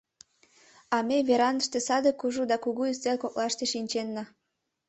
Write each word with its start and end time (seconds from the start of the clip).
А 0.95 0.97
ме 1.07 1.17
верандыште 1.27 1.79
саде 1.87 2.11
кужу 2.19 2.43
да 2.51 2.57
кугу 2.63 2.81
ӱстел 2.91 3.17
коклаште 3.23 3.65
шинченна. 3.73 4.23